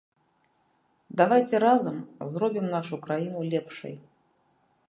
[1.21, 1.97] Давайце разам
[2.37, 3.95] зробім нашу краіну лепшай!